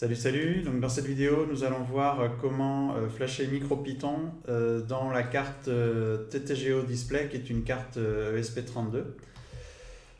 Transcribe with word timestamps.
Salut, 0.00 0.16
salut. 0.16 0.62
Donc 0.62 0.80
dans 0.80 0.88
cette 0.88 1.04
vidéo, 1.04 1.44
nous 1.46 1.62
allons 1.62 1.82
voir 1.82 2.20
euh, 2.20 2.28
comment 2.40 2.94
euh, 2.94 3.10
flasher 3.10 3.46
MicroPython 3.48 4.32
euh, 4.48 4.80
dans 4.80 5.10
la 5.10 5.22
carte 5.22 5.68
TTGO 6.30 6.84
Display, 6.84 7.28
qui 7.28 7.36
est 7.36 7.50
une 7.50 7.64
carte 7.64 7.98
ESP32. 7.98 9.02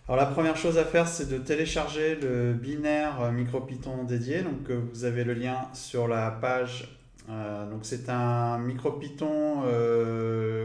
Alors 0.07 0.19
la 0.19 0.27
première 0.27 0.59
chose 0.59 0.77
à 0.77 0.85
faire, 0.85 1.09
c'est 1.09 1.31
de 1.31 1.39
télécharger 1.39 2.15
le 2.17 2.53
binaire 2.53 3.33
MicroPython 3.33 4.05
dédié. 4.05 4.43
Donc 4.43 4.71
vous 4.71 5.05
avez 5.07 5.25
le 5.25 5.33
lien 5.33 5.57
sur 5.73 6.09
la 6.09 6.31
page. 6.31 7.01
donc 7.29 7.81
c'est 7.81 8.11
un 8.11 8.59
MicroPython 8.59 9.63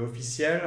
officiel 0.04 0.61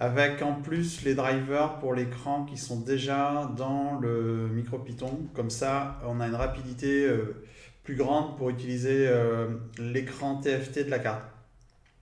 avec 0.00 0.40
en 0.40 0.54
plus 0.54 1.04
les 1.04 1.14
drivers 1.14 1.78
pour 1.78 1.92
l'écran 1.92 2.46
qui 2.46 2.56
sont 2.56 2.80
déjà 2.80 3.52
dans 3.58 4.00
le 4.00 4.48
MicroPython. 4.48 5.28
Comme 5.34 5.50
ça, 5.50 6.00
on 6.06 6.20
a 6.20 6.26
une 6.26 6.34
rapidité 6.34 7.04
euh, 7.04 7.44
plus 7.84 7.96
grande 7.96 8.38
pour 8.38 8.48
utiliser 8.48 9.06
euh, 9.06 9.48
l'écran 9.78 10.40
TFT 10.40 10.86
de 10.86 10.90
la 10.90 11.00
carte. 11.00 11.22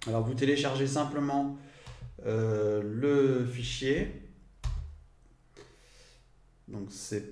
Alors 0.06 0.22
vous 0.22 0.34
téléchargez 0.34 0.86
simplement 0.86 1.58
euh, 2.24 2.82
le 2.84 3.44
fichier. 3.44 4.22
Donc 6.68 6.86
c'est 6.90 7.24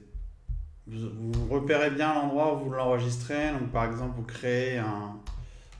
vous, 0.88 1.48
repérez 1.48 1.90
bien 1.90 2.12
l'endroit 2.12 2.56
où 2.56 2.64
vous 2.64 2.70
l'enregistrez. 2.70 3.52
Donc 3.52 3.70
par 3.70 3.84
exemple, 3.84 4.16
vous 4.16 4.24
créez 4.24 4.78
un, 4.78 5.16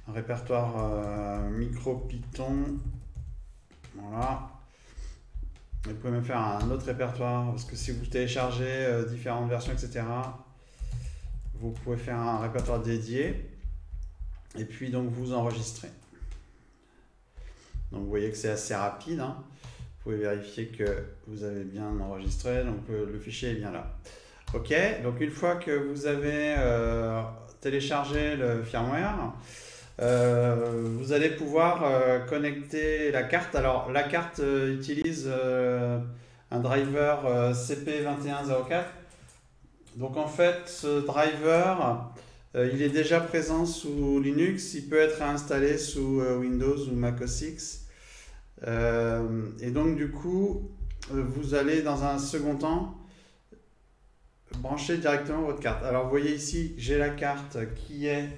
un 0.06 0.12
répertoire 0.12 1.40
MicroPython. 1.50 2.78
Voilà. 3.96 4.55
Vous 5.86 5.94
pouvez 5.94 6.12
même 6.12 6.24
faire 6.24 6.40
un 6.40 6.68
autre 6.70 6.84
répertoire, 6.86 7.50
parce 7.50 7.64
que 7.64 7.76
si 7.76 7.92
vous 7.92 8.04
téléchargez 8.06 8.64
euh, 8.66 9.04
différentes 9.04 9.48
versions, 9.48 9.72
etc., 9.72 10.02
vous 11.54 11.70
pouvez 11.70 11.96
faire 11.96 12.18
un 12.18 12.40
répertoire 12.40 12.82
dédié, 12.82 13.48
et 14.58 14.64
puis 14.64 14.90
donc 14.90 15.10
vous 15.10 15.32
enregistrez. 15.32 15.88
Donc 17.92 18.02
vous 18.02 18.08
voyez 18.08 18.30
que 18.30 18.36
c'est 18.36 18.50
assez 18.50 18.74
rapide. 18.74 19.20
Hein. 19.20 19.36
Vous 19.38 20.02
pouvez 20.02 20.16
vérifier 20.16 20.68
que 20.68 21.04
vous 21.28 21.44
avez 21.44 21.62
bien 21.62 21.88
enregistré, 22.00 22.64
donc 22.64 22.80
euh, 22.90 23.06
le, 23.12 23.18
fichier 23.20 23.50
est 23.50 23.54
bien 23.54 23.70
là. 23.70 23.96
Ok, 24.54 24.74
donc 25.04 25.20
une 25.20 25.30
fois 25.30 25.54
que 25.56 25.70
vous 25.70 26.06
avez 26.06 26.56
euh, 26.58 27.22
téléchargé 27.60 28.34
le 28.34 28.62
firmware, 28.64 29.34
vous 29.98 31.12
allez 31.12 31.30
pouvoir 31.30 31.84
euh, 31.84 32.18
connecter 32.20 33.10
la 33.10 33.22
carte. 33.22 33.54
Alors 33.54 33.90
la 33.90 34.02
carte 34.02 34.40
euh, 34.40 34.74
utilise 34.74 35.30
un 36.50 36.60
driver 36.60 37.52
CP2104. 37.52 38.84
Donc 39.96 40.16
en 40.16 40.28
fait 40.28 40.68
ce 40.68 41.04
driver 41.04 42.12
il 42.54 42.80
est 42.80 42.88
déjà 42.88 43.20
présent 43.20 43.66
sous 43.66 44.18
Linux, 44.18 44.72
il 44.74 44.88
peut 44.88 44.98
être 44.98 45.20
installé 45.22 45.76
sous 45.76 46.22
Windows 46.38 46.88
ou 46.88 46.94
Mac 46.94 47.20
OS 47.20 47.42
X. 47.42 47.86
et 48.66 49.70
donc 49.70 49.96
du 49.96 50.10
coup 50.10 50.70
vous 51.10 51.54
allez 51.54 51.82
dans 51.82 52.04
un 52.04 52.18
second 52.18 52.56
temps 52.56 52.94
brancher 54.58 54.96
directement 54.98 55.42
votre 55.42 55.60
carte. 55.60 55.84
Alors 55.84 56.04
vous 56.04 56.10
voyez 56.10 56.34
ici 56.34 56.74
j'ai 56.78 56.96
la 56.96 57.10
carte 57.10 57.58
qui 57.74 58.06
est 58.06 58.28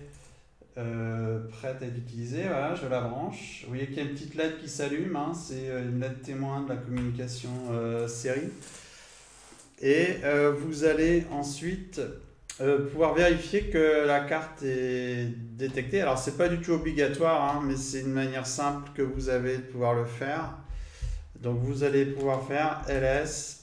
euh, 0.79 1.41
prête 1.51 1.83
à 1.83 1.87
être 1.87 1.99
utilisée. 1.99 2.45
Voilà, 2.45 2.77
je 2.77 2.87
la 2.87 3.01
branche. 3.01 3.63
Vous 3.65 3.71
voyez 3.71 3.87
qu'il 3.89 3.97
y 3.97 4.01
a 4.01 4.05
une 4.05 4.11
petite 4.11 4.37
LED 4.37 4.59
qui 4.59 4.69
s'allume. 4.69 5.17
Hein, 5.17 5.33
c'est 5.35 5.71
euh, 5.71 5.83
une 5.83 5.99
LED 5.99 6.23
témoin 6.23 6.63
de 6.63 6.69
la 6.69 6.77
communication 6.77 7.51
euh, 7.73 8.07
série. 8.07 8.51
Et 9.81 10.17
vous 10.59 10.85
allez 10.85 11.25
ensuite 11.31 12.01
pouvoir 12.91 13.15
vérifier 13.15 13.71
que 13.71 14.05
la 14.05 14.19
carte 14.19 14.65
est 14.65 15.27
détectée. 15.57 16.01
Alors, 16.01 16.19
c'est 16.19 16.37
pas 16.37 16.49
du 16.49 16.59
tout 16.59 16.73
obligatoire, 16.73 17.57
hein, 17.57 17.63
mais 17.65 17.77
c'est 17.77 18.01
une 18.01 18.13
manière 18.13 18.45
simple 18.45 18.91
que 18.97 19.03
vous 19.03 19.29
avez 19.29 19.59
de 19.59 19.63
pouvoir 19.63 19.95
le 19.95 20.05
faire. 20.05 20.57
Donc, 21.41 21.61
vous 21.61 21.85
allez 21.85 22.07
pouvoir 22.07 22.45
faire 22.45 22.83
ls 22.89 23.59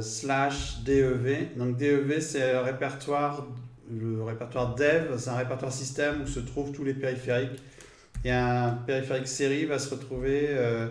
slash 0.00 0.82
dev. 0.84 1.48
Donc, 1.56 1.76
dev, 1.76 2.18
c'est 2.20 2.54
le 2.54 2.60
répertoire 2.60 3.46
le 3.90 4.22
répertoire 4.22 4.74
dev, 4.74 5.16
c'est 5.18 5.30
un 5.30 5.36
répertoire 5.36 5.72
système 5.72 6.22
où 6.22 6.26
se 6.26 6.40
trouvent 6.40 6.72
tous 6.72 6.84
les 6.84 6.94
périphériques. 6.94 7.60
Et 8.24 8.30
un 8.30 8.70
périphérique 8.70 9.28
série 9.28 9.66
va 9.66 9.78
se 9.78 9.94
retrouver, 9.94 10.46
euh, 10.50 10.88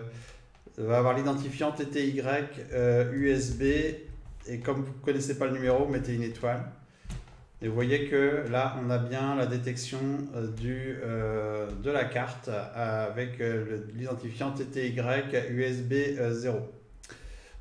va 0.78 0.98
avoir 0.98 1.16
l'identifiant 1.16 1.72
TTY 1.72 2.20
USB. 3.12 3.62
Euh, 3.62 3.92
et 4.46 4.60
comme 4.60 4.82
vous 4.82 4.92
ne 4.92 5.04
connaissez 5.04 5.36
pas 5.36 5.46
le 5.46 5.52
numéro, 5.52 5.88
mettez 5.88 6.14
une 6.14 6.22
étoile. 6.22 6.64
Et 7.62 7.68
vous 7.68 7.74
voyez 7.74 8.08
que 8.08 8.44
là, 8.50 8.76
on 8.84 8.90
a 8.90 8.98
bien 8.98 9.34
la 9.36 9.46
détection 9.46 9.98
euh, 10.34 11.68
de 11.82 11.90
la 11.90 12.04
carte 12.04 12.50
avec 12.74 13.42
l'identifiant 13.94 14.52
TTY 14.52 15.00
USB 15.50 15.94
0. 16.30 16.58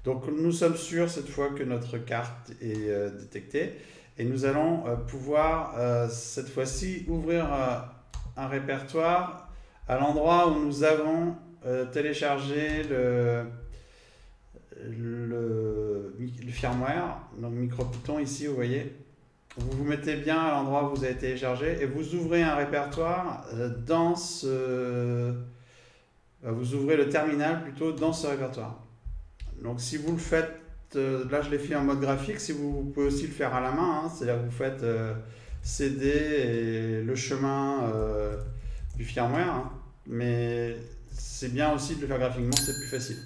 Donc 0.03 0.27
nous 0.27 0.51
sommes 0.51 0.75
sûrs 0.75 1.09
cette 1.09 1.29
fois 1.29 1.49
que 1.49 1.63
notre 1.63 1.97
carte 1.97 2.51
est 2.61 3.11
détectée. 3.19 3.73
Et 4.17 4.25
nous 4.25 4.45
allons 4.45 4.85
euh, 4.87 4.95
pouvoir 4.95 5.73
euh, 5.77 6.07
cette 6.07 6.49
fois-ci 6.49 7.05
ouvrir 7.07 7.51
euh, 7.51 7.77
un 8.37 8.47
répertoire 8.47 9.49
à 9.87 9.97
l'endroit 9.97 10.49
où 10.49 10.63
nous 10.63 10.83
avons 10.83 11.35
téléchargé 11.93 12.83
le, 12.89 13.45
le, 14.81 16.13
le, 16.19 16.51
firmware, 16.51 17.21
donc 17.37 17.53
MicroPython 17.53 18.19
ici, 18.19 18.47
vous 18.47 18.55
voyez. 18.55 18.93
Vous 19.55 19.77
vous 19.77 19.83
mettez 19.85 20.17
bien 20.17 20.37
à 20.37 20.51
l'endroit 20.51 20.91
où 20.91 20.95
vous 20.95 21.05
avez 21.05 21.15
téléchargé 21.15 21.81
et 21.81 21.85
vous 21.85 22.15
ouvrez 22.15 22.43
un 22.43 22.55
répertoire 22.55 23.45
dans 23.85 24.15
ce... 24.15 25.33
Vous 26.41 26.73
ouvrez 26.73 26.97
le 26.97 27.07
terminal 27.07 27.63
plutôt 27.63 27.93
dans 27.93 28.11
ce 28.11 28.27
répertoire. 28.27 28.83
Donc 29.63 29.79
si 29.79 29.97
vous 29.97 30.11
le 30.11 30.17
faites 30.17 30.63
euh, 30.95 31.23
là 31.29 31.41
je 31.41 31.49
l'ai 31.49 31.57
fait 31.57 31.75
en 31.75 31.83
mode 31.83 31.99
graphique, 31.99 32.39
si 32.39 32.51
vous, 32.51 32.91
pouvez 32.93 33.07
aussi 33.07 33.27
le 33.27 33.33
faire 33.33 33.53
à 33.53 33.61
la 33.61 33.71
main, 33.71 34.03
hein. 34.03 34.09
c'est-à-dire 34.09 34.41
que 34.41 34.45
vous 34.45 34.55
faites 34.55 34.83
euh, 34.83 35.13
CD 35.61 36.07
et 36.07 37.01
le 37.01 37.15
chemin 37.15 37.83
euh, 37.83 38.37
du 38.95 39.03
firmware, 39.03 39.49
hein. 39.49 39.71
mais 40.07 40.75
c'est 41.11 41.51
bien 41.51 41.73
aussi 41.73 41.95
de 41.95 42.01
le 42.01 42.07
faire 42.07 42.19
graphiquement, 42.19 42.55
c'est 42.55 42.75
plus 42.75 42.89
facile. 42.89 43.17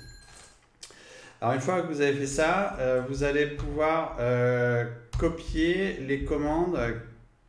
Alors 1.42 1.56
une 1.56 1.62
fois 1.62 1.82
que 1.82 1.88
vous 1.88 2.02
avez 2.02 2.14
fait 2.14 2.28
ça, 2.28 2.78
vous 3.10 3.24
allez 3.24 3.46
pouvoir 3.46 4.18
copier 5.20 6.00
les 6.00 6.24
commandes 6.24 6.80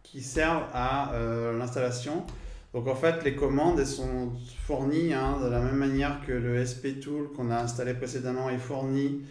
qui 0.03 0.21
servent 0.21 0.67
à 0.75 1.13
l'installation. 1.59 2.27
Donc 2.75 2.87
en 2.87 2.95
fait, 2.95 3.25
les 3.25 3.35
commandes 3.35 3.83
sont 3.85 4.33
fournies 4.67 5.15
hein, 5.15 5.39
de 5.43 5.49
la 5.49 5.61
même 5.61 5.77
manière 5.77 6.21
que 6.27 6.33
le 6.33 6.65
SP 6.65 7.01
Tool 7.01 7.33
qu'on 7.35 7.51
a 7.51 7.57
installé 7.57 7.95
précédemment 7.95 8.51
est 8.51 8.59
fourni 8.59 9.23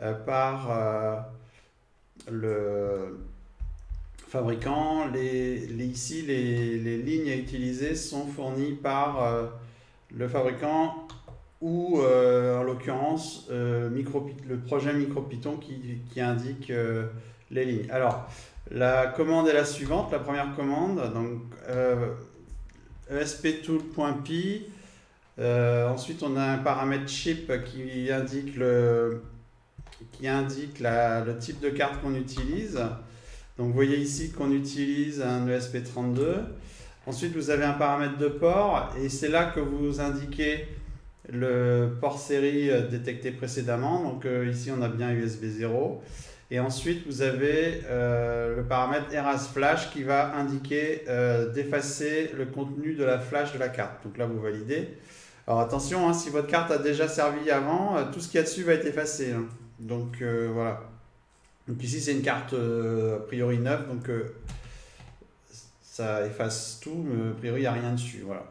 euh, 0.00 0.14
par 0.14 0.70
euh, 0.70 1.16
le 2.30 3.18
fabricant. 4.28 5.06
Les, 5.12 5.66
ici, 5.84 6.22
les, 6.22 6.78
les, 6.78 6.98
lignes 6.98 7.30
à 7.30 7.36
utiliser 7.36 7.96
sont 7.96 8.26
fournies 8.26 8.72
par 8.72 9.22
euh, 9.22 9.46
le 10.16 10.28
fabricant 10.28 11.08
ou 11.60 11.98
en 12.02 12.62
l'occurrence 12.62 13.48
le 13.48 14.56
projet 14.66 14.92
MicroPython 14.92 15.56
qui, 15.56 16.02
qui 16.10 16.20
indique 16.20 16.70
les 17.50 17.64
lignes. 17.64 17.90
Alors, 17.90 18.28
la 18.70 19.06
commande 19.06 19.48
est 19.48 19.54
la 19.54 19.64
suivante, 19.64 20.12
la 20.12 20.18
première 20.18 20.54
commande, 20.54 20.96
donc 21.14 21.40
esptool.py. 23.10 24.66
ensuite, 25.38 26.22
on 26.22 26.36
a 26.36 26.44
un 26.44 26.58
paramètre 26.58 27.08
chip 27.08 27.52
qui 27.64 28.10
indique 28.10 28.56
le, 28.56 29.22
qui 30.12 30.28
indique 30.28 30.80
le 30.80 31.36
type 31.38 31.60
de 31.60 31.70
carte 31.70 32.00
qu'on 32.00 32.14
utilise. 32.14 32.80
Donc 33.56 33.68
vous 33.68 33.72
voyez 33.72 33.98
ici 33.98 34.32
qu'on 34.32 34.50
utilise 34.50 35.22
un 35.22 35.46
ESP32. 35.46 36.38
Ensuite, 37.06 37.36
vous 37.36 37.50
avez 37.50 37.64
un 37.64 37.74
paramètre 37.74 38.18
de 38.18 38.28
port 38.28 38.92
et 39.00 39.08
c'est 39.08 39.28
là 39.28 39.44
que 39.44 39.60
vous 39.60 40.00
indiquez 40.00 40.66
le 41.30 41.96
port 42.00 42.18
série 42.18 42.70
euh, 42.70 42.88
détecté 42.88 43.30
précédemment. 43.30 44.02
Donc 44.02 44.24
euh, 44.24 44.50
ici, 44.50 44.70
on 44.76 44.82
a 44.82 44.88
bien 44.88 45.12
USB 45.12 45.44
0. 45.44 46.02
Et 46.50 46.60
ensuite, 46.60 47.06
vous 47.06 47.22
avez 47.22 47.82
euh, 47.86 48.56
le 48.56 48.62
paramètre 48.64 49.12
Eras 49.12 49.50
Flash 49.52 49.90
qui 49.90 50.02
va 50.02 50.34
indiquer 50.36 51.04
d'effacer 51.54 52.30
le 52.36 52.46
contenu 52.46 52.94
de 52.94 53.04
la 53.04 53.18
flash 53.18 53.52
de 53.52 53.58
la 53.58 53.68
carte. 53.68 54.04
Donc 54.04 54.18
là, 54.18 54.26
vous 54.26 54.40
validez. 54.40 54.88
Alors 55.46 55.60
attention, 55.60 56.08
hein, 56.08 56.14
si 56.14 56.30
votre 56.30 56.46
carte 56.46 56.70
a 56.70 56.78
déjà 56.78 57.06
servi 57.06 57.50
avant, 57.50 57.96
tout 58.12 58.20
ce 58.20 58.28
qu'il 58.28 58.36
y 58.36 58.40
a 58.40 58.44
dessus 58.44 58.62
va 58.62 58.72
être 58.72 58.86
effacé. 58.86 59.32
Hein. 59.32 59.46
Donc 59.78 60.22
euh, 60.22 60.50
voilà. 60.52 60.82
Donc 61.68 61.82
ici 61.82 62.00
c'est 62.00 62.12
une 62.12 62.22
carte 62.22 62.52
euh, 62.52 63.16
a 63.16 63.20
priori 63.20 63.58
neuve, 63.58 63.88
donc 63.88 64.08
euh, 64.08 64.34
ça 65.82 66.26
efface 66.26 66.80
tout, 66.82 67.04
mais 67.06 67.30
a 67.30 67.34
priori 67.34 67.60
il 67.60 67.62
n'y 67.62 67.66
a 67.66 67.72
rien 67.72 67.92
dessus. 67.92 68.22
Voilà. 68.24 68.44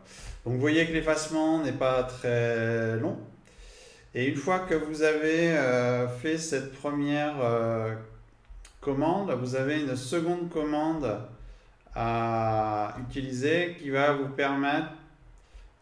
Donc 0.46 0.56
vous 0.56 0.60
voyez 0.60 0.86
que 0.88 0.94
l'effacement 0.94 1.64
n'est 1.64 1.74
pas 1.74 2.04
très 2.04 2.98
long. 2.98 3.18
Et 4.16 4.28
une 4.28 4.36
fois 4.36 4.60
que 4.60 4.76
vous 4.76 5.02
avez 5.02 5.58
fait 6.22 6.38
cette 6.38 6.74
première 6.74 7.36
commande, 8.80 9.32
vous 9.32 9.56
avez 9.56 9.82
une 9.82 9.96
seconde 9.96 10.50
commande 10.50 11.20
à 11.96 12.96
utiliser 13.00 13.76
qui 13.80 13.90
va 13.90 14.14
vous 14.14 14.30
permettre. 14.30 14.90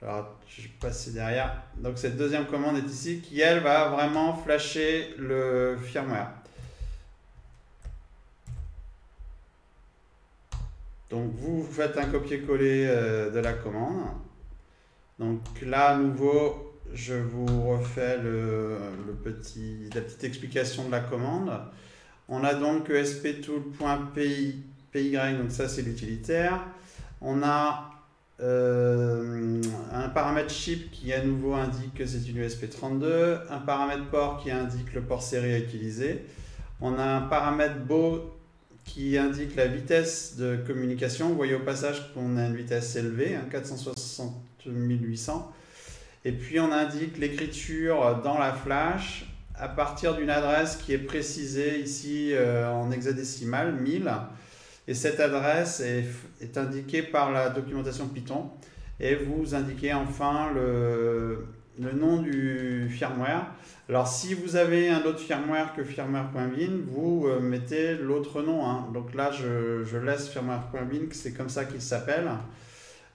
Alors, 0.01 0.37
je 0.47 0.63
vais 0.63 0.69
passer 0.79 1.11
derrière. 1.11 1.61
Donc, 1.77 1.97
cette 1.97 2.17
deuxième 2.17 2.45
commande 2.45 2.77
est 2.77 2.89
ici 2.89 3.21
qui, 3.21 3.39
elle, 3.39 3.59
va 3.59 3.89
vraiment 3.89 4.35
flasher 4.35 5.13
le 5.17 5.77
firmware. 5.81 6.31
Donc, 11.09 11.31
vous 11.35 11.63
faites 11.63 11.97
un 11.97 12.05
copier-coller 12.05 12.87
euh, 12.89 13.29
de 13.29 13.39
la 13.39 13.53
commande. 13.53 14.07
Donc 15.19 15.41
là, 15.61 15.89
à 15.89 15.97
nouveau, 15.97 16.70
je 16.93 17.13
vous 17.13 17.69
refais 17.69 18.17
la 18.17 20.01
petite 20.01 20.23
explication 20.23 20.85
de 20.85 20.91
la 20.91 20.99
commande. 20.99 21.51
On 22.27 22.43
a 22.43 22.53
donc 22.53 22.89
esptool.py, 22.89 24.55
donc 24.93 25.51
ça 25.51 25.67
c'est 25.67 25.81
l'utilitaire. 25.81 26.65
On 27.21 27.43
a 27.43 27.91
euh, 28.41 29.61
un 29.93 30.09
paramètre 30.09 30.49
chip 30.49 30.91
qui 30.91 31.13
à 31.13 31.23
nouveau 31.23 31.53
indique 31.53 31.93
que 31.93 32.05
c'est 32.05 32.27
une 32.27 32.41
USP32, 32.41 33.41
un 33.49 33.59
paramètre 33.59 34.09
port 34.09 34.41
qui 34.41 34.49
indique 34.49 34.93
le 34.93 35.01
port 35.01 35.21
série 35.21 35.53
à 35.53 35.59
utiliser. 35.59 36.25
On 36.79 36.97
a 36.97 37.03
un 37.03 37.21
paramètre 37.21 37.79
beau 37.79 38.31
qui 38.85 39.17
indique 39.17 39.55
la 39.55 39.67
vitesse 39.67 40.37
de 40.37 40.57
communication. 40.65 41.29
Vous 41.29 41.35
voyez 41.35 41.53
au 41.53 41.59
passage 41.59 42.13
qu'on 42.13 42.37
a 42.37 42.45
une 42.47 42.55
vitesse 42.55 42.95
élevée, 42.95 43.37
460 43.51 44.33
hein, 44.65 44.69
1800. 44.69 45.53
Et 46.23 46.31
puis 46.31 46.59
on 46.59 46.71
indique 46.71 47.17
l'écriture 47.17 48.21
dans 48.23 48.37
la 48.37 48.53
flash 48.53 49.25
à 49.55 49.67
partir 49.67 50.15
d'une 50.15 50.29
adresse 50.29 50.75
qui 50.75 50.93
est 50.93 50.97
précisée 50.99 51.79
ici 51.79 52.31
euh, 52.33 52.67
en 52.69 52.91
hexadécimal 52.91 53.73
1000. 53.73 54.11
Et 54.87 54.93
cette 54.93 55.19
adresse 55.19 55.79
est, 55.79 56.57
indiquée 56.57 57.03
par 57.03 57.31
la 57.31 57.49
documentation 57.49 58.07
Python. 58.07 58.49
Et 58.99 59.15
vous 59.15 59.55
indiquez 59.55 59.93
enfin 59.93 60.49
le, 60.53 61.45
le 61.79 61.91
nom 61.91 62.21
du 62.21 62.89
firmware. 62.89 63.45
Alors 63.89 64.07
si 64.07 64.33
vous 64.33 64.55
avez 64.55 64.89
un 64.89 65.03
autre 65.03 65.19
firmware 65.19 65.73
que 65.75 65.83
firmware.bin, 65.83 66.81
vous 66.87 67.25
euh, 67.27 67.39
mettez 67.39 67.95
l'autre 67.95 68.41
nom. 68.41 68.65
Hein. 68.65 68.87
Donc 68.93 69.13
là, 69.13 69.31
je, 69.31 69.83
je 69.83 69.97
laisse 69.97 70.29
firmware.bin, 70.29 71.07
c'est 71.11 71.33
comme 71.33 71.49
ça 71.49 71.65
qu'il 71.65 71.81
s'appelle. 71.81 72.29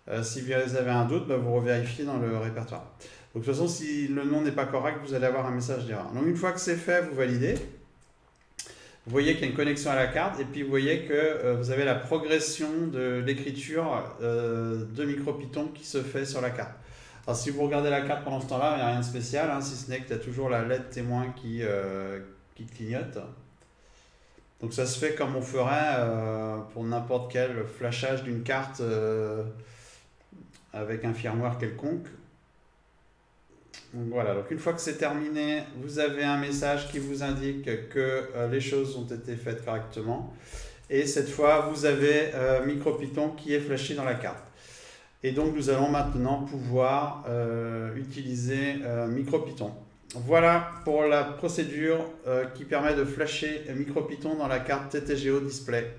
Euh, 0.08 0.22
si 0.22 0.40
vous 0.40 0.52
avez 0.52 0.90
un 0.90 1.04
doute, 1.04 1.26
bah, 1.26 1.36
vous 1.36 1.54
revérifiez 1.54 2.04
dans 2.04 2.18
le 2.18 2.36
répertoire. 2.38 2.84
Donc, 3.34 3.42
de 3.42 3.46
toute 3.46 3.54
façon, 3.54 3.68
si 3.68 4.08
le 4.08 4.24
nom 4.24 4.40
n'est 4.40 4.52
pas 4.52 4.66
correct, 4.66 4.98
vous 5.04 5.14
allez 5.14 5.26
avoir 5.26 5.46
un 5.46 5.50
message 5.50 5.86
d'erreur. 5.86 6.10
Donc, 6.12 6.26
une 6.26 6.36
fois 6.36 6.52
que 6.52 6.60
c'est 6.60 6.76
fait, 6.76 7.02
vous 7.02 7.14
validez. 7.14 7.54
Vous 9.04 9.12
voyez 9.12 9.34
qu'il 9.34 9.42
y 9.42 9.44
a 9.44 9.50
une 9.50 9.56
connexion 9.56 9.90
à 9.90 9.94
la 9.94 10.08
carte 10.08 10.40
et 10.40 10.44
puis 10.44 10.62
vous 10.62 10.70
voyez 10.70 11.04
que 11.04 11.12
euh, 11.12 11.54
vous 11.54 11.70
avez 11.70 11.84
la 11.84 11.94
progression 11.94 12.88
de 12.88 13.22
l'écriture 13.24 14.02
euh, 14.20 14.84
de 14.84 15.04
MicroPython 15.04 15.68
qui 15.68 15.86
se 15.86 16.02
fait 16.02 16.24
sur 16.24 16.40
la 16.40 16.50
carte. 16.50 16.72
Alors 17.24 17.36
si 17.36 17.50
vous 17.50 17.62
regardez 17.62 17.88
la 17.88 18.00
carte 18.00 18.24
pendant 18.24 18.40
ce 18.40 18.48
temps-là, 18.48 18.72
il 18.72 18.76
n'y 18.78 18.82
a 18.82 18.88
rien 18.88 18.98
de 18.98 19.04
spécial, 19.04 19.48
hein, 19.48 19.60
si 19.60 19.76
ce 19.76 19.88
n'est 19.90 20.00
que 20.00 20.08
tu 20.08 20.12
as 20.12 20.18
toujours 20.18 20.48
la 20.48 20.64
lettre 20.64 20.90
témoin 20.90 21.32
qui, 21.36 21.62
qui 22.56 22.66
clignote. 22.66 23.18
Donc 24.60 24.72
ça 24.72 24.86
se 24.86 24.98
fait 24.98 25.14
comme 25.14 25.36
on 25.36 25.42
ferait 25.42 26.02
pour 26.72 26.82
n'importe 26.82 27.30
quel 27.30 27.64
flashage 27.64 28.24
d'une 28.24 28.42
carte 28.42 28.82
avec 30.76 31.04
un 31.04 31.14
firmware 31.14 31.58
quelconque. 31.58 32.06
voilà, 33.94 34.34
donc 34.34 34.50
une 34.50 34.58
fois 34.58 34.74
que 34.74 34.80
c'est 34.80 34.98
terminé, 34.98 35.62
vous 35.80 35.98
avez 35.98 36.24
un 36.24 36.36
message 36.38 36.90
qui 36.90 36.98
vous 36.98 37.22
indique 37.22 37.88
que 37.88 38.28
euh, 38.34 38.48
les 38.50 38.60
choses 38.60 38.96
ont 38.96 39.06
été 39.06 39.36
faites 39.36 39.64
correctement. 39.64 40.34
Et 40.88 41.06
cette 41.06 41.28
fois, 41.28 41.70
vous 41.72 41.84
avez 41.84 42.30
euh, 42.34 42.64
MicroPython 42.64 43.30
qui 43.30 43.54
est 43.54 43.60
flashé 43.60 43.94
dans 43.94 44.04
la 44.04 44.14
carte. 44.14 44.44
Et 45.22 45.32
donc, 45.32 45.56
nous 45.56 45.70
allons 45.70 45.88
maintenant 45.88 46.42
pouvoir 46.42 47.24
euh, 47.28 47.96
utiliser 47.96 48.74
MicroPython. 49.08 49.72
Voilà 50.14 50.70
pour 50.84 51.02
la 51.02 51.24
procédure 51.24 51.98
qui 52.54 52.64
permet 52.64 52.94
de 52.94 53.04
flasher 53.04 53.64
MicroPython 53.74 54.36
dans 54.36 54.46
la 54.46 54.60
carte 54.60 54.90
TTGO 54.90 55.40
Display. 55.40 55.92